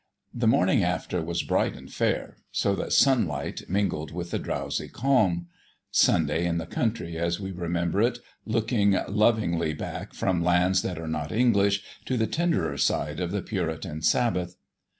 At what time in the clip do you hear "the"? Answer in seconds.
0.33-0.47, 4.31-4.39, 6.57-6.65, 12.17-12.25, 13.29-13.43